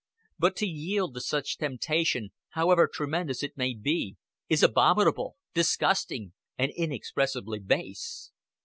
[0.39, 4.17] But to yield to such temptation, however tremendous it may be,
[4.49, 8.31] is abominable, disgusting, and inexpressibly base.